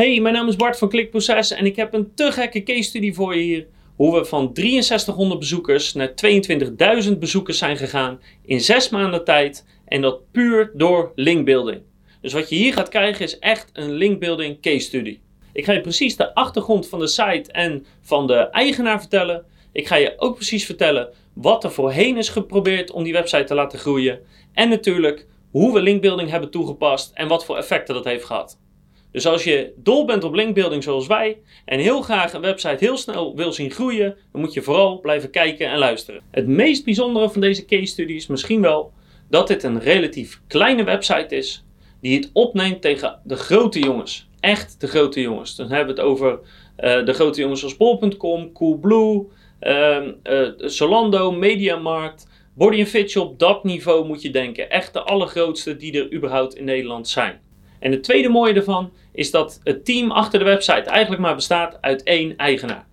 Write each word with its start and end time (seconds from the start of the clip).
Hey, 0.00 0.20
mijn 0.20 0.34
naam 0.34 0.48
is 0.48 0.56
Bart 0.56 0.78
van 0.78 0.88
Klikproces 0.88 1.50
en 1.50 1.66
ik 1.66 1.76
heb 1.76 1.94
een 1.94 2.14
te 2.14 2.32
gekke 2.32 2.62
case 2.62 2.82
study 2.82 3.12
voor 3.12 3.36
je 3.36 3.42
hier. 3.42 3.66
Hoe 3.96 4.18
we 4.18 4.24
van 4.24 4.50
6300 4.54 5.40
bezoekers 5.40 5.94
naar 5.94 6.12
22.000 7.04 7.18
bezoekers 7.18 7.58
zijn 7.58 7.76
gegaan 7.76 8.20
in 8.44 8.60
6 8.60 8.88
maanden 8.88 9.24
tijd 9.24 9.66
en 9.84 10.00
dat 10.00 10.30
puur 10.30 10.70
door 10.74 11.12
linkbuilding. 11.14 11.82
Dus 12.20 12.32
wat 12.32 12.48
je 12.48 12.56
hier 12.56 12.72
gaat 12.72 12.88
krijgen 12.88 13.24
is 13.24 13.38
echt 13.38 13.70
een 13.72 13.90
linkbuilding 13.90 14.60
case 14.60 14.78
study. 14.78 15.18
Ik 15.52 15.64
ga 15.64 15.72
je 15.72 15.80
precies 15.80 16.16
de 16.16 16.34
achtergrond 16.34 16.88
van 16.88 16.98
de 16.98 17.08
site 17.08 17.52
en 17.52 17.86
van 18.00 18.26
de 18.26 18.34
eigenaar 18.34 19.00
vertellen. 19.00 19.44
Ik 19.72 19.86
ga 19.86 19.96
je 19.96 20.14
ook 20.16 20.34
precies 20.34 20.64
vertellen 20.64 21.08
wat 21.32 21.64
er 21.64 21.72
voorheen 21.72 22.16
is 22.16 22.28
geprobeerd 22.28 22.90
om 22.90 23.02
die 23.02 23.12
website 23.12 23.44
te 23.44 23.54
laten 23.54 23.78
groeien. 23.78 24.20
En 24.52 24.68
natuurlijk 24.68 25.26
hoe 25.50 25.72
we 25.72 25.80
linkbuilding 25.80 26.30
hebben 26.30 26.50
toegepast 26.50 27.10
en 27.14 27.28
wat 27.28 27.44
voor 27.44 27.56
effecten 27.56 27.94
dat 27.94 28.04
heeft 28.04 28.24
gehad. 28.24 28.58
Dus 29.12 29.26
als 29.26 29.44
je 29.44 29.72
dol 29.76 30.04
bent 30.04 30.24
op 30.24 30.34
linkbuilding 30.34 30.82
zoals 30.82 31.06
wij 31.06 31.38
en 31.64 31.78
heel 31.78 32.02
graag 32.02 32.32
een 32.32 32.40
website 32.40 32.84
heel 32.84 32.96
snel 32.96 33.36
wil 33.36 33.52
zien 33.52 33.70
groeien, 33.70 34.16
dan 34.32 34.40
moet 34.40 34.52
je 34.52 34.62
vooral 34.62 35.00
blijven 35.00 35.30
kijken 35.30 35.70
en 35.70 35.78
luisteren. 35.78 36.22
Het 36.30 36.46
meest 36.46 36.84
bijzondere 36.84 37.30
van 37.30 37.40
deze 37.40 37.64
case 37.64 37.86
study 37.86 38.12
is 38.12 38.26
misschien 38.26 38.60
wel 38.60 38.92
dat 39.28 39.48
dit 39.48 39.62
een 39.62 39.80
relatief 39.80 40.40
kleine 40.46 40.84
website 40.84 41.36
is 41.36 41.64
die 42.00 42.16
het 42.16 42.30
opneemt 42.32 42.82
tegen 42.82 43.20
de 43.24 43.36
grote 43.36 43.78
jongens. 43.78 44.28
Echt 44.40 44.80
de 44.80 44.86
grote 44.86 45.20
jongens. 45.20 45.56
Dan 45.56 45.70
hebben 45.70 45.94
we 45.94 46.00
het 46.00 46.10
over 46.10 46.32
uh, 46.32 47.04
de 47.04 47.12
grote 47.12 47.40
jongens 47.40 47.60
zoals 47.60 47.76
bol.com, 47.76 48.52
Coolblue, 48.52 49.26
uh, 49.60 49.96
uh, 50.22 50.48
Solando, 50.56 51.32
Mediamarkt, 51.32 52.28
Body 52.54 52.84
Fit 52.84 53.10
Shop. 53.10 53.38
Dat 53.38 53.64
niveau 53.64 54.06
moet 54.06 54.22
je 54.22 54.30
denken. 54.30 54.70
Echt 54.70 54.92
de 54.92 55.02
allergrootste 55.02 55.76
die 55.76 55.92
er 55.92 56.12
überhaupt 56.12 56.54
in 56.54 56.64
Nederland 56.64 57.08
zijn. 57.08 57.40
En 57.80 57.92
het 57.92 58.02
tweede 58.02 58.28
mooie 58.28 58.54
ervan 58.54 58.92
is 59.12 59.30
dat 59.30 59.60
het 59.64 59.84
team 59.84 60.10
achter 60.10 60.38
de 60.38 60.44
website 60.44 60.90
eigenlijk 60.90 61.22
maar 61.22 61.34
bestaat 61.34 61.78
uit 61.80 62.02
één 62.02 62.36
eigenaar. 62.36 62.86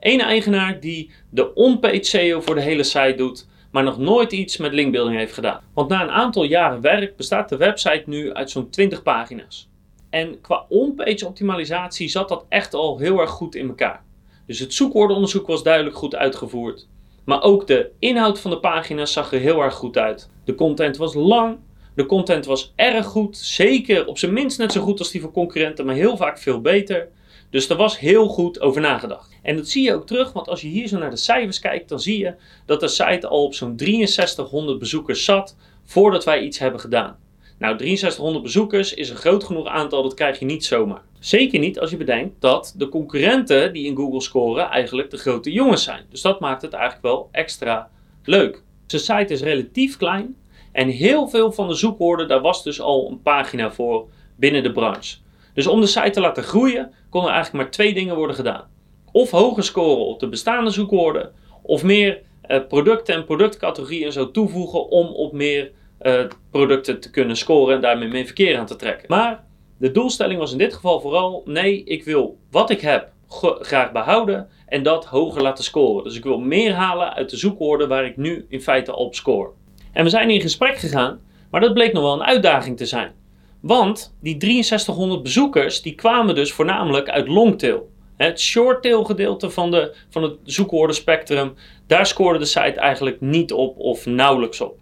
Eén 0.00 0.20
eigenaar 0.20 0.80
die 0.80 1.10
de 1.30 1.54
on-page 1.54 2.04
SEO 2.04 2.40
voor 2.40 2.54
de 2.54 2.60
hele 2.60 2.82
site 2.82 3.14
doet, 3.16 3.46
maar 3.70 3.82
nog 3.82 3.98
nooit 3.98 4.32
iets 4.32 4.56
met 4.56 4.72
linkbuilding 4.72 5.16
heeft 5.16 5.34
gedaan. 5.34 5.60
Want 5.74 5.88
na 5.88 6.02
een 6.02 6.10
aantal 6.10 6.44
jaren 6.44 6.80
werk 6.80 7.16
bestaat 7.16 7.48
de 7.48 7.56
website 7.56 8.02
nu 8.06 8.32
uit 8.32 8.50
zo'n 8.50 8.70
20 8.70 9.02
pagina's. 9.02 9.68
En 10.10 10.40
qua 10.40 10.64
on-page 10.68 11.26
optimalisatie 11.26 12.08
zat 12.08 12.28
dat 12.28 12.46
echt 12.48 12.74
al 12.74 12.98
heel 12.98 13.20
erg 13.20 13.30
goed 13.30 13.54
in 13.54 13.68
elkaar. 13.68 14.04
Dus 14.46 14.58
het 14.58 14.74
zoekwoordenonderzoek 14.74 15.46
was 15.46 15.62
duidelijk 15.62 15.96
goed 15.96 16.14
uitgevoerd. 16.14 16.88
Maar 17.24 17.42
ook 17.42 17.66
de 17.66 17.90
inhoud 17.98 18.40
van 18.40 18.50
de 18.50 18.60
pagina's 18.60 19.12
zag 19.12 19.32
er 19.32 19.40
heel 19.40 19.62
erg 19.62 19.74
goed 19.74 19.98
uit. 19.98 20.30
De 20.44 20.54
content 20.54 20.96
was 20.96 21.14
lang, 21.14 21.58
de 21.94 22.06
content 22.06 22.44
was 22.44 22.72
erg 22.76 23.06
goed, 23.06 23.36
zeker 23.36 24.06
op 24.06 24.18
zijn 24.18 24.32
minst 24.32 24.58
net 24.58 24.72
zo 24.72 24.80
goed 24.80 24.98
als 24.98 25.10
die 25.10 25.20
van 25.20 25.32
concurrenten, 25.32 25.86
maar 25.86 25.94
heel 25.94 26.16
vaak 26.16 26.38
veel 26.38 26.60
beter. 26.60 27.08
Dus 27.50 27.68
er 27.68 27.76
was 27.76 27.98
heel 27.98 28.28
goed 28.28 28.60
over 28.60 28.80
nagedacht. 28.80 29.38
En 29.42 29.56
dat 29.56 29.68
zie 29.68 29.84
je 29.84 29.94
ook 29.94 30.06
terug, 30.06 30.32
want 30.32 30.48
als 30.48 30.60
je 30.60 30.68
hier 30.68 30.88
zo 30.88 30.98
naar 30.98 31.10
de 31.10 31.16
cijfers 31.16 31.58
kijkt, 31.58 31.88
dan 31.88 32.00
zie 32.00 32.18
je 32.18 32.34
dat 32.66 32.80
de 32.80 32.88
site 32.88 33.28
al 33.28 33.44
op 33.44 33.54
zo'n 33.54 33.72
6300 33.76 34.78
bezoekers 34.78 35.24
zat 35.24 35.56
voordat 35.84 36.24
wij 36.24 36.42
iets 36.42 36.58
hebben 36.58 36.80
gedaan. 36.80 37.18
Nou, 37.58 37.78
6300 37.78 38.42
bezoekers 38.42 38.94
is 38.94 39.10
een 39.10 39.16
groot 39.16 39.44
genoeg 39.44 39.66
aantal, 39.66 40.02
dat 40.02 40.14
krijg 40.14 40.38
je 40.38 40.44
niet 40.44 40.64
zomaar. 40.64 41.02
Zeker 41.18 41.58
niet 41.58 41.80
als 41.80 41.90
je 41.90 41.96
bedenkt 41.96 42.40
dat 42.40 42.74
de 42.76 42.88
concurrenten 42.88 43.72
die 43.72 43.86
in 43.86 43.96
Google 43.96 44.20
scoren 44.20 44.68
eigenlijk 44.68 45.10
de 45.10 45.16
grote 45.16 45.52
jongens 45.52 45.82
zijn. 45.82 46.04
Dus 46.10 46.20
dat 46.20 46.40
maakt 46.40 46.62
het 46.62 46.72
eigenlijk 46.72 47.02
wel 47.02 47.28
extra 47.32 47.90
leuk. 48.24 48.62
De 48.86 48.98
site 48.98 49.32
is 49.32 49.42
relatief 49.42 49.96
klein, 49.96 50.36
en 50.72 50.88
heel 50.88 51.28
veel 51.28 51.52
van 51.52 51.68
de 51.68 51.74
zoekwoorden, 51.74 52.28
daar 52.28 52.40
was 52.40 52.62
dus 52.62 52.80
al 52.80 53.08
een 53.10 53.22
pagina 53.22 53.72
voor 53.72 54.08
binnen 54.36 54.62
de 54.62 54.72
branche. 54.72 55.16
Dus 55.54 55.66
om 55.66 55.80
de 55.80 55.86
site 55.86 56.10
te 56.10 56.20
laten 56.20 56.42
groeien, 56.42 56.92
konden 57.10 57.32
eigenlijk 57.32 57.64
maar 57.64 57.72
twee 57.72 57.94
dingen 57.94 58.16
worden 58.16 58.36
gedaan. 58.36 58.68
Of 59.12 59.30
hoger 59.30 59.64
scoren 59.64 60.06
op 60.06 60.20
de 60.20 60.28
bestaande 60.28 60.70
zoekwoorden, 60.70 61.32
of 61.62 61.82
meer 61.82 62.22
uh, 62.48 62.58
producten 62.68 63.14
en 63.14 63.24
productcategorieën 63.24 64.12
zo 64.12 64.30
toevoegen 64.30 64.88
om 64.88 65.06
op 65.06 65.32
meer 65.32 65.70
uh, 66.02 66.20
producten 66.50 67.00
te 67.00 67.10
kunnen 67.10 67.36
scoren 67.36 67.74
en 67.74 67.80
daarmee 67.80 68.08
meer 68.08 68.24
verkeer 68.24 68.58
aan 68.58 68.66
te 68.66 68.76
trekken. 68.76 69.04
Maar 69.08 69.44
de 69.78 69.90
doelstelling 69.90 70.38
was 70.38 70.52
in 70.52 70.58
dit 70.58 70.74
geval 70.74 71.00
vooral: 71.00 71.42
nee, 71.44 71.84
ik 71.84 72.04
wil 72.04 72.38
wat 72.50 72.70
ik 72.70 72.80
heb 72.80 73.12
graag 73.60 73.92
behouden 73.92 74.48
en 74.66 74.82
dat 74.82 75.04
hoger 75.04 75.42
laten 75.42 75.64
scoren. 75.64 76.04
Dus 76.04 76.16
ik 76.16 76.24
wil 76.24 76.38
meer 76.38 76.72
halen 76.72 77.14
uit 77.14 77.30
de 77.30 77.36
zoekwoorden 77.36 77.88
waar 77.88 78.04
ik 78.04 78.16
nu 78.16 78.46
in 78.48 78.62
feite 78.62 78.96
op 78.96 79.14
score. 79.14 79.50
En 79.92 80.04
we 80.04 80.10
zijn 80.10 80.30
in 80.30 80.40
gesprek 80.40 80.78
gegaan, 80.78 81.20
maar 81.50 81.60
dat 81.60 81.74
bleek 81.74 81.92
nog 81.92 82.02
wel 82.02 82.12
een 82.12 82.26
uitdaging 82.26 82.76
te 82.76 82.86
zijn. 82.86 83.12
Want 83.60 84.16
die 84.20 84.36
6300 84.38 85.22
bezoekers 85.22 85.82
die 85.82 85.94
kwamen 85.94 86.34
dus 86.34 86.52
voornamelijk 86.52 87.08
uit 87.08 87.28
longtail. 87.28 87.90
Het 88.16 88.40
shorttail 88.40 89.04
gedeelte 89.04 89.50
van, 89.50 89.70
de, 89.70 89.94
van 90.08 90.22
het 90.22 90.36
zoekwoordenspectrum, 90.44 91.54
daar 91.86 92.06
scoorde 92.06 92.38
de 92.38 92.44
site 92.44 92.80
eigenlijk 92.80 93.20
niet 93.20 93.52
op 93.52 93.78
of 93.78 94.06
nauwelijks 94.06 94.60
op. 94.60 94.78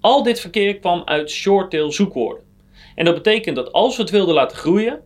Al 0.00 0.22
dit 0.22 0.40
verkeer 0.40 0.78
kwam 0.78 1.02
uit 1.04 1.30
shorttail 1.30 1.92
zoekwoorden. 1.92 2.42
En 2.94 3.04
dat 3.04 3.14
betekent 3.14 3.56
dat 3.56 3.72
als 3.72 3.96
we 3.96 4.02
het 4.02 4.10
wilden 4.10 4.34
laten 4.34 4.56
groeien, 4.56 5.00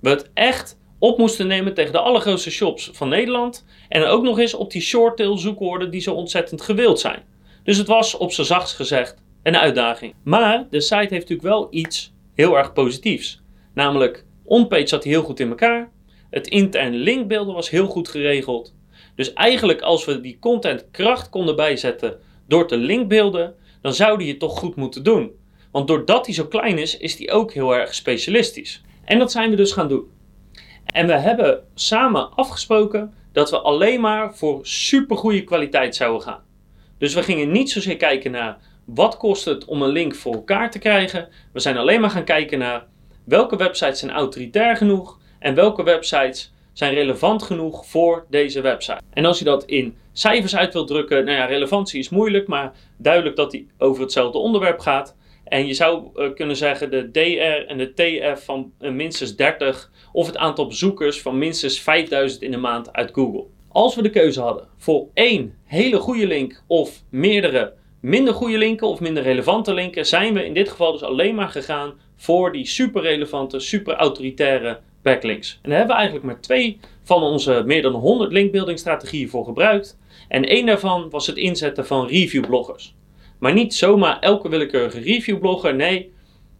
we 0.00 0.08
het 0.08 0.30
echt 0.34 0.78
op 0.98 1.18
moesten 1.18 1.46
nemen 1.46 1.74
tegen 1.74 1.92
de 1.92 1.98
allergrootste 1.98 2.50
shops 2.50 2.90
van 2.92 3.08
Nederland. 3.08 3.64
En 3.88 4.04
ook 4.04 4.22
nog 4.22 4.38
eens 4.38 4.54
op 4.54 4.70
die 4.70 4.82
shorttail 4.82 5.38
zoekwoorden 5.38 5.90
die 5.90 6.00
zo 6.00 6.14
ontzettend 6.14 6.62
gewild 6.62 7.00
zijn. 7.00 7.22
Dus 7.64 7.76
het 7.78 7.86
was 7.86 8.16
op 8.16 8.32
zijn 8.32 8.46
zachtst 8.46 8.76
gezegd 8.76 9.16
een 9.42 9.56
uitdaging. 9.56 10.14
Maar 10.22 10.66
de 10.70 10.80
site 10.80 10.96
heeft 10.96 11.10
natuurlijk 11.10 11.42
wel 11.42 11.66
iets 11.70 12.12
heel 12.34 12.58
erg 12.58 12.72
positiefs. 12.72 13.42
Namelijk, 13.74 14.24
onpage 14.44 14.86
zat 14.86 15.04
heel 15.04 15.22
goed 15.22 15.40
in 15.40 15.48
elkaar. 15.48 15.92
Het 16.30 16.46
interne 16.46 16.96
linkbeelden 16.96 17.54
was 17.54 17.70
heel 17.70 17.86
goed 17.86 18.08
geregeld. 18.08 18.74
Dus 19.16 19.32
eigenlijk 19.32 19.80
als 19.80 20.04
we 20.04 20.20
die 20.20 20.38
content 20.38 20.90
kracht 20.90 21.28
konden 21.28 21.56
bijzetten 21.56 22.18
door 22.48 22.68
te 22.68 22.76
linkbeelden, 22.76 23.54
dan 23.80 23.94
zou 23.94 24.18
die 24.18 24.28
het 24.28 24.38
toch 24.38 24.58
goed 24.58 24.76
moeten 24.76 25.02
doen. 25.02 25.32
Want 25.70 25.88
doordat 25.88 26.26
hij 26.26 26.34
zo 26.34 26.46
klein 26.46 26.78
is, 26.78 26.96
is 26.96 27.16
die 27.16 27.30
ook 27.30 27.52
heel 27.52 27.74
erg 27.74 27.94
specialistisch. 27.94 28.82
En 29.04 29.18
dat 29.18 29.32
zijn 29.32 29.50
we 29.50 29.56
dus 29.56 29.72
gaan 29.72 29.88
doen. 29.88 30.10
En 30.84 31.06
we 31.06 31.12
hebben 31.12 31.64
samen 31.74 32.34
afgesproken 32.34 33.14
dat 33.32 33.50
we 33.50 33.60
alleen 33.60 34.00
maar 34.00 34.36
voor 34.36 34.66
supergoeie 34.66 35.44
kwaliteit 35.44 35.96
zouden 35.96 36.22
gaan. 36.22 36.42
Dus 36.98 37.14
we 37.14 37.22
gingen 37.22 37.50
niet 37.50 37.70
zozeer 37.70 37.96
kijken 37.96 38.30
naar 38.30 38.58
wat 38.84 39.16
kost 39.16 39.44
het 39.44 39.64
om 39.64 39.82
een 39.82 39.90
link 39.90 40.14
voor 40.14 40.34
elkaar 40.34 40.70
te 40.70 40.78
krijgen. 40.78 41.28
We 41.52 41.60
zijn 41.60 41.76
alleen 41.76 42.00
maar 42.00 42.10
gaan 42.10 42.24
kijken 42.24 42.58
naar 42.58 42.86
welke 43.24 43.56
websites 43.56 43.98
zijn 43.98 44.12
autoritair 44.12 44.76
genoeg 44.76 45.18
en 45.38 45.54
welke 45.54 45.82
websites 45.82 46.52
zijn 46.72 46.94
relevant 46.94 47.42
genoeg 47.42 47.86
voor 47.86 48.26
deze 48.30 48.60
website. 48.60 49.00
En 49.12 49.24
als 49.24 49.38
je 49.38 49.44
dat 49.44 49.64
in 49.64 49.96
cijfers 50.12 50.56
uit 50.56 50.72
wilt 50.72 50.86
drukken, 50.86 51.24
nou 51.24 51.36
ja, 51.36 51.44
relevantie 51.44 51.98
is 51.98 52.08
moeilijk, 52.08 52.46
maar 52.48 52.72
duidelijk 52.96 53.36
dat 53.36 53.50
die 53.50 53.68
over 53.78 54.02
hetzelfde 54.02 54.38
onderwerp 54.38 54.80
gaat. 54.80 55.16
En 55.44 55.66
je 55.66 55.74
zou 55.74 56.04
uh, 56.14 56.34
kunnen 56.34 56.56
zeggen 56.56 56.90
de 56.90 57.10
DR 57.10 57.66
en 57.66 57.78
de 57.78 57.92
TF 57.94 58.44
van 58.44 58.72
uh, 58.80 58.90
minstens 58.90 59.36
30 59.36 59.90
of 60.12 60.26
het 60.26 60.36
aantal 60.36 60.66
bezoekers 60.66 61.20
van 61.20 61.38
minstens 61.38 61.80
5000 61.80 62.42
in 62.42 62.50
de 62.50 62.56
maand 62.56 62.92
uit 62.92 63.10
Google. 63.12 63.44
Als 63.74 63.94
we 63.94 64.02
de 64.02 64.10
keuze 64.10 64.40
hadden 64.40 64.68
voor 64.76 65.06
één 65.14 65.54
hele 65.64 65.98
goede 65.98 66.26
link 66.26 66.62
of 66.66 67.02
meerdere 67.10 67.72
minder 68.00 68.34
goede 68.34 68.58
linken 68.58 68.86
of 68.86 69.00
minder 69.00 69.22
relevante 69.22 69.74
linken, 69.74 70.06
zijn 70.06 70.34
we 70.34 70.44
in 70.44 70.54
dit 70.54 70.68
geval 70.68 70.92
dus 70.92 71.02
alleen 71.02 71.34
maar 71.34 71.48
gegaan 71.48 71.92
voor 72.16 72.52
die 72.52 72.66
super 72.66 73.02
relevante, 73.02 73.58
super 73.58 73.94
autoritaire 73.94 74.80
backlinks. 75.02 75.58
En 75.62 75.68
daar 75.68 75.78
hebben 75.78 75.96
we 75.96 76.02
eigenlijk 76.02 76.32
maar 76.32 76.40
twee 76.40 76.78
van 77.02 77.22
onze 77.22 77.62
meer 77.66 77.82
dan 77.82 77.92
100 77.92 78.32
linkbuilding 78.32 78.78
strategieën 78.78 79.28
voor 79.28 79.44
gebruikt. 79.44 79.98
En 80.28 80.44
één 80.44 80.66
daarvan 80.66 81.10
was 81.10 81.26
het 81.26 81.36
inzetten 81.36 81.86
van 81.86 82.06
reviewbloggers. 82.06 82.94
Maar 83.38 83.52
niet 83.52 83.74
zomaar 83.74 84.18
elke 84.20 84.48
willekeurige 84.48 85.00
reviewblogger, 85.00 85.74
nee, 85.74 86.12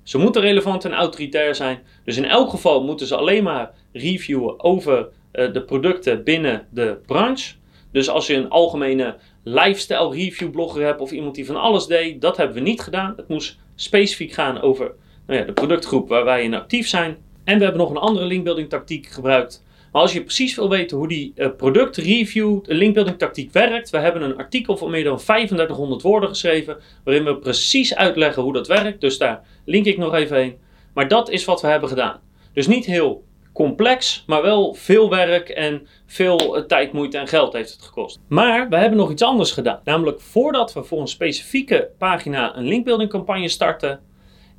ze 0.02 0.18
moeten 0.18 0.42
relevant 0.42 0.84
en 0.84 0.92
autoritair 0.92 1.54
zijn. 1.54 1.82
Dus 2.04 2.16
in 2.16 2.24
elk 2.24 2.50
geval 2.50 2.84
moeten 2.84 3.06
ze 3.06 3.16
alleen 3.16 3.42
maar 3.42 3.70
reviewen 3.92 4.64
over 4.64 5.08
de 5.34 5.62
producten 5.66 6.24
binnen 6.24 6.66
de 6.70 6.98
branche. 7.06 7.54
Dus 7.92 8.08
als 8.08 8.26
je 8.26 8.34
een 8.34 8.48
algemene 8.48 9.16
lifestyle 9.44 10.10
review 10.10 10.50
blogger 10.50 10.84
hebt 10.84 11.00
of 11.00 11.10
iemand 11.10 11.34
die 11.34 11.46
van 11.46 11.56
alles 11.56 11.86
deed, 11.86 12.20
dat 12.20 12.36
hebben 12.36 12.56
we 12.56 12.62
niet 12.62 12.80
gedaan. 12.80 13.12
Het 13.16 13.28
moest 13.28 13.58
specifiek 13.74 14.32
gaan 14.32 14.60
over 14.60 14.92
nou 15.26 15.38
ja, 15.38 15.46
de 15.46 15.52
productgroep 15.52 16.08
waar 16.08 16.24
wij 16.24 16.42
in 16.42 16.54
actief 16.54 16.88
zijn. 16.88 17.16
En 17.44 17.58
we 17.58 17.64
hebben 17.64 17.80
nog 17.80 17.90
een 17.90 17.96
andere 17.96 18.26
linkbuilding 18.26 18.68
tactiek 18.68 19.06
gebruikt. 19.06 19.64
Maar 19.92 20.02
als 20.02 20.12
je 20.12 20.22
precies 20.22 20.54
wil 20.54 20.68
weten 20.68 20.96
hoe 20.96 21.08
die 21.08 21.32
uh, 21.36 21.48
productreview, 21.56 22.64
de 22.64 22.74
linkbuilding 22.74 23.18
tactiek 23.18 23.52
werkt, 23.52 23.90
we 23.90 23.98
hebben 23.98 24.22
een 24.22 24.36
artikel 24.36 24.76
van 24.76 24.90
meer 24.90 25.04
dan 25.04 25.16
3500 25.16 26.02
woorden 26.02 26.28
geschreven, 26.28 26.76
waarin 27.04 27.24
we 27.24 27.36
precies 27.36 27.94
uitleggen 27.94 28.42
hoe 28.42 28.52
dat 28.52 28.66
werkt. 28.66 29.00
Dus 29.00 29.18
daar 29.18 29.46
link 29.64 29.86
ik 29.86 29.98
nog 29.98 30.14
even 30.14 30.36
heen. 30.36 30.56
Maar 30.94 31.08
dat 31.08 31.30
is 31.30 31.44
wat 31.44 31.60
we 31.60 31.66
hebben 31.66 31.88
gedaan. 31.88 32.20
Dus 32.52 32.66
niet 32.66 32.84
heel 32.84 33.24
complex, 33.54 34.24
maar 34.26 34.42
wel 34.42 34.74
veel 34.74 35.10
werk 35.10 35.48
en 35.48 35.86
veel 36.06 36.56
eh, 36.56 36.62
tijd, 36.62 36.92
moeite 36.92 37.18
en 37.18 37.28
geld 37.28 37.52
heeft 37.52 37.72
het 37.72 37.82
gekost. 37.82 38.20
Maar 38.28 38.68
we 38.68 38.76
hebben 38.76 38.98
nog 38.98 39.10
iets 39.10 39.22
anders 39.22 39.52
gedaan. 39.52 39.80
Namelijk 39.84 40.20
voordat 40.20 40.72
we 40.72 40.82
voor 40.82 41.00
een 41.00 41.08
specifieke 41.08 41.90
pagina 41.98 42.56
een 42.56 42.66
linkbuilding 42.66 43.10
campagne 43.10 43.48
starten, 43.48 44.00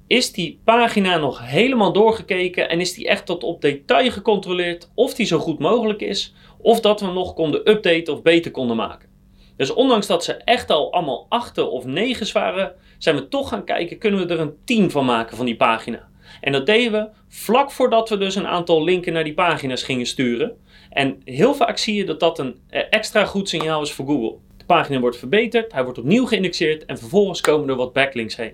is 0.08 0.32
die 0.32 0.60
pagina 0.64 1.18
nog 1.18 1.50
helemaal 1.50 1.94
doorgekeken 1.94 2.70
en 2.70 2.80
is 2.80 2.94
die 2.94 3.08
echt 3.08 3.26
tot 3.26 3.44
op 3.44 3.62
detail 3.62 4.12
gecontroleerd 4.12 4.92
of 4.94 5.14
die 5.14 5.26
zo 5.26 5.40
goed 5.40 5.60
mogelijk 5.60 6.02
is 6.02 6.34
of 6.58 6.80
dat 6.80 7.02
we 7.02 7.08
nog 7.08 7.34
konden 7.34 7.70
updaten 7.70 8.14
of 8.14 8.22
beter 8.22 8.52
konden 8.52 8.76
maken. 8.76 9.10
Dus 9.58 9.74
ondanks 9.74 10.08
dat 10.08 10.24
ze 10.24 10.34
echt 10.34 10.70
al 10.70 10.94
allemaal 10.94 11.26
achten 11.30 11.72
of 11.72 11.86
negens 11.86 12.32
waren, 12.32 12.76
zijn 12.98 13.16
we 13.16 13.28
toch 13.28 13.50
gaan 13.50 13.66
kijken, 13.66 13.98
kunnen 13.98 14.28
we 14.28 14.34
er 14.34 14.40
een 14.40 14.56
10 14.66 14.92
van 14.92 15.06
maken 15.06 15.38
van 15.38 15.46
die 15.46 15.56
pagina. 15.56 16.08
En 16.42 16.52
dat 16.52 16.66
deden 16.66 16.92
we 16.92 17.10
vlak 17.36 17.72
voordat 17.72 18.10
we 18.10 18.18
dus 18.18 18.36
een 18.36 18.48
aantal 18.48 18.84
linken 18.84 19.14
naar 19.14 19.24
die 19.24 19.34
pagina's 19.34 19.84
gingen 19.84 20.06
sturen. 20.06 20.58
En 20.90 21.22
heel 21.24 21.56
vaak 21.56 21.78
zie 21.78 21.96
je 21.96 22.06
dat 22.06 22.20
dat 22.20 22.40
een 22.40 22.60
eh, 22.70 22.82
extra 22.90 23.26
goed 23.26 23.50
signaal 23.50 23.82
is 23.82 23.92
voor 23.92 24.06
Google. 24.06 24.38
De 24.58 24.66
pagina 24.66 25.00
wordt 25.00 25.18
verbeterd, 25.18 25.72
hij 25.72 25.84
wordt 25.84 25.98
opnieuw 25.98 26.26
geïndexeerd 26.26 26.86
en 26.86 26.98
vervolgens 26.98 27.42
komen 27.42 27.70
er 27.70 27.76
wat 27.76 27.94
backlinks 27.94 28.36
heen. 28.36 28.54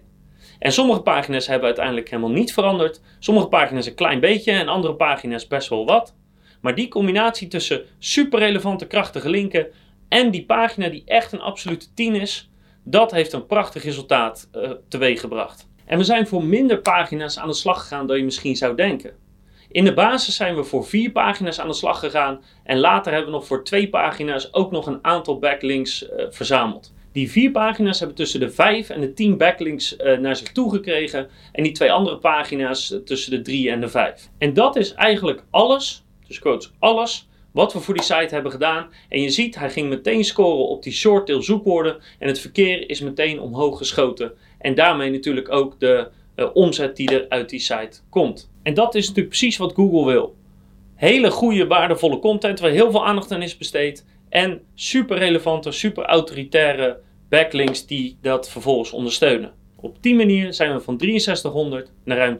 En 0.60 0.72
sommige 0.72 1.02
pagina's 1.02 1.48
hebben 1.48 1.66
uiteindelijk 1.66 2.10
helemaal 2.10 2.32
niet 2.32 2.54
veranderd. 2.54 3.02
Sommige 3.20 3.48
pagina's 3.48 3.86
een 3.86 3.96
klein 3.96 4.20
beetje 4.20 4.52
en 4.52 4.68
andere 4.68 4.96
pagina's 4.96 5.48
best 5.48 5.70
wel 5.70 5.86
wat. 5.86 6.16
Maar 6.62 6.76
die 6.76 6.88
combinatie 6.88 7.48
tussen 7.48 7.86
super 8.00 8.40
relevante, 8.40 8.88
krachtige 8.88 9.30
linken 9.30 9.68
en 10.10 10.32
die 10.32 10.46
pagina 10.46 10.90
die 10.90 11.04
echt 11.06 11.32
een 11.32 11.42
absolute 11.42 11.94
10 11.94 12.16
is, 12.16 12.50
dat 12.84 13.12
heeft 13.12 13.34
een 13.34 13.46
prachtig 13.46 13.84
resultaat 13.84 14.50
uh, 14.56 14.72
teweeg 14.88 15.20
gebracht. 15.20 15.70
En 15.92 15.98
we 15.98 16.04
zijn 16.04 16.28
voor 16.28 16.44
minder 16.44 16.80
pagina's 16.80 17.40
aan 17.40 17.48
de 17.48 17.54
slag 17.54 17.82
gegaan 17.82 18.08
dan 18.08 18.18
je 18.18 18.24
misschien 18.24 18.56
zou 18.56 18.76
denken. 18.76 19.12
In 19.72 19.84
de 19.84 19.94
basis 19.94 20.36
zijn 20.36 20.56
we 20.56 20.64
voor 20.64 20.86
vier 20.86 21.12
pagina's 21.12 21.60
aan 21.60 21.68
de 21.68 21.74
slag 21.74 22.00
gegaan 22.00 22.42
en 22.64 22.80
later 22.80 23.12
hebben 23.12 23.32
we 23.32 23.38
nog 23.38 23.48
voor 23.48 23.64
twee 23.64 23.90
pagina's 23.90 24.54
ook 24.54 24.72
nog 24.72 24.88
een 24.88 25.00
aantal 25.02 25.40
backlinks 25.40 26.04
uh, 26.04 26.26
verzameld. 26.30 26.94
Die 27.12 27.32
vier 27.32 27.52
pagina's 27.52 28.00
hebben 28.00 28.18
tussen 28.18 28.40
de 28.40 28.50
5 28.50 28.90
en 28.90 29.02
de 29.02 29.14
10 29.14 29.38
backlinks 29.38 29.98
uh, 29.98 30.18
naar 30.18 30.36
zich 30.36 30.52
toe 30.52 30.72
gekregen. 30.72 31.30
En 31.52 31.64
die 31.64 31.72
twee 31.72 31.92
andere 31.92 32.18
pagina's 32.18 33.00
tussen 33.06 33.32
de 33.32 33.42
3 33.42 33.72
en 33.72 33.82
de 33.82 33.90
5. 33.90 34.30
En 34.38 34.54
dat 34.54 34.76
is 34.76 34.94
eigenlijk 34.94 35.44
alles, 35.50 36.04
dus 36.28 36.40
quotes, 36.40 36.72
alles 36.80 37.28
wat 37.52 37.74
we 37.74 37.80
voor 37.80 37.94
die 37.94 38.04
site 38.04 38.34
hebben 38.34 38.52
gedaan. 38.52 38.90
En 39.10 39.22
je 39.22 39.30
ziet, 39.30 39.56
hij 39.56 39.70
ging 39.70 39.90
meteen 39.90 40.24
scoren 40.24 40.68
op 40.68 40.84
die 40.84 40.94
shorttail 40.94 41.42
zoekwoorden. 41.42 41.98
En 42.20 42.28
het 42.28 42.40
verkeer 42.40 42.90
is 42.90 43.02
meteen 43.02 43.40
omhoog 43.40 43.78
geschoten. 43.78 44.32
En 44.60 44.76
daarmee 44.76 45.12
natuurlijk 45.12 45.52
ook 45.52 45.80
de 45.80 46.08
uh, 46.36 46.46
omzet 46.54 46.96
die 46.96 47.10
er 47.10 47.26
uit 47.30 47.50
die 47.50 47.60
site 47.60 48.00
komt. 48.10 48.52
En 48.64 48.74
dat 48.74 48.96
is 48.96 49.02
natuurlijk 49.02 49.30
precies 49.38 49.58
wat 49.58 49.74
Google 49.74 50.06
wil. 50.06 50.36
Hele 50.96 51.32
goede, 51.32 51.68
waardevolle 51.68 52.20
content 52.20 52.60
waar 52.60 52.72
heel 52.72 52.92
veel 52.92 53.06
aandacht 53.06 53.32
aan 53.32 53.42
is 53.42 53.58
besteed. 53.58 54.06
En 54.30 54.62
super 54.76 55.18
relevante, 55.18 55.72
super 55.72 56.06
autoritaire 56.06 57.00
backlinks 57.30 57.86
die 57.86 58.18
dat 58.22 58.50
vervolgens 58.50 58.92
ondersteunen. 58.92 59.52
Op 59.76 59.98
die 60.02 60.16
manier 60.16 60.54
zijn 60.54 60.74
we 60.74 60.80
van 60.80 61.00
6300 61.00 61.92
naar 62.04 62.18
ruim 62.18 62.40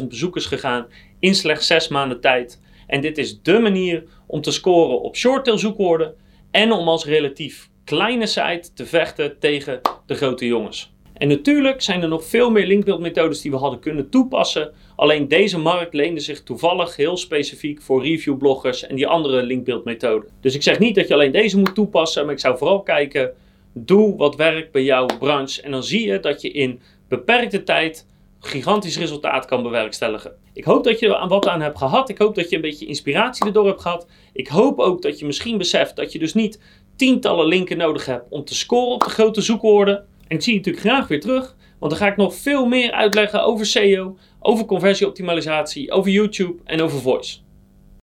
22.000 0.00 0.04
bezoekers 0.08 0.46
gegaan 0.46 0.86
in 1.18 1.34
slechts 1.34 1.66
6 1.66 1.88
maanden 1.88 2.20
tijd. 2.20 2.60
En 2.86 3.00
dit 3.00 3.18
is 3.18 3.42
dé 3.42 3.58
manier 3.58 4.04
om 4.28 4.40
te 4.40 4.50
scoren 4.50 5.00
op 5.00 5.16
shorttail 5.16 5.58
zoekwoorden 5.58 6.14
en 6.50 6.72
om 6.72 6.88
als 6.88 7.04
relatief 7.04 7.68
kleine 7.84 8.26
site 8.26 8.72
te 8.74 8.86
vechten 8.86 9.38
tegen 9.38 9.80
de 10.06 10.14
grote 10.14 10.46
jongens. 10.46 10.92
En 11.18 11.28
natuurlijk 11.28 11.82
zijn 11.82 12.02
er 12.02 12.08
nog 12.08 12.24
veel 12.24 12.50
meer 12.50 12.66
linkbuildmethodes 12.66 13.40
die 13.40 13.50
we 13.50 13.56
hadden 13.56 13.80
kunnen 13.80 14.10
toepassen. 14.10 14.72
Alleen 14.96 15.28
deze 15.28 15.58
markt 15.58 15.94
leende 15.94 16.20
zich 16.20 16.42
toevallig 16.42 16.96
heel 16.96 17.16
specifiek 17.16 17.82
voor 17.82 18.02
reviewbloggers 18.02 18.86
en 18.86 18.96
die 18.96 19.06
andere 19.06 19.42
linkbuildmethoden. 19.42 20.28
Dus 20.40 20.54
ik 20.54 20.62
zeg 20.62 20.78
niet 20.78 20.94
dat 20.94 21.08
je 21.08 21.14
alleen 21.14 21.32
deze 21.32 21.58
moet 21.58 21.74
toepassen, 21.74 22.24
maar 22.24 22.34
ik 22.34 22.40
zou 22.40 22.58
vooral 22.58 22.82
kijken, 22.82 23.32
doe 23.72 24.16
wat 24.16 24.36
werkt 24.36 24.72
bij 24.72 24.82
jouw 24.82 25.06
branche. 25.18 25.62
En 25.62 25.70
dan 25.70 25.82
zie 25.82 26.06
je 26.06 26.20
dat 26.20 26.42
je 26.42 26.50
in 26.50 26.80
beperkte 27.08 27.62
tijd 27.62 28.06
gigantisch 28.40 28.98
resultaat 28.98 29.44
kan 29.44 29.62
bewerkstelligen. 29.62 30.32
Ik 30.52 30.64
hoop 30.64 30.84
dat 30.84 30.98
je 30.98 31.14
er 31.14 31.28
wat 31.28 31.48
aan 31.48 31.60
hebt 31.60 31.78
gehad. 31.78 32.08
Ik 32.08 32.18
hoop 32.18 32.34
dat 32.34 32.50
je 32.50 32.56
een 32.56 32.62
beetje 32.62 32.86
inspiratie 32.86 33.46
erdoor 33.46 33.66
hebt 33.66 33.80
gehad. 33.80 34.06
Ik 34.32 34.48
hoop 34.48 34.78
ook 34.78 35.02
dat 35.02 35.18
je 35.18 35.26
misschien 35.26 35.58
beseft 35.58 35.96
dat 35.96 36.12
je 36.12 36.18
dus 36.18 36.34
niet 36.34 36.60
tientallen 36.96 37.46
linken 37.46 37.76
nodig 37.76 38.06
hebt 38.06 38.26
om 38.28 38.44
te 38.44 38.54
scoren 38.54 38.94
op 38.94 39.04
de 39.04 39.10
grote 39.10 39.40
zoekwoorden. 39.40 39.96
En 40.28 40.36
ik 40.36 40.42
zie 40.42 40.52
je 40.52 40.58
natuurlijk 40.58 40.86
graag 40.86 41.08
weer 41.08 41.20
terug, 41.20 41.56
want 41.78 41.92
dan 41.92 42.00
ga 42.00 42.06
ik 42.06 42.16
nog 42.16 42.34
veel 42.34 42.66
meer 42.66 42.92
uitleggen 42.92 43.44
over 43.44 43.66
SEO, 43.66 44.16
over 44.40 44.64
conversieoptimalisatie, 44.64 45.90
over 45.90 46.10
YouTube 46.10 46.54
en 46.64 46.82
over 46.82 47.00
voice. 47.00 47.38